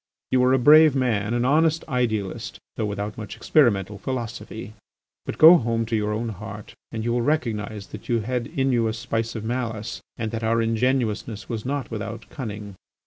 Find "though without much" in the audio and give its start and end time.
2.75-3.35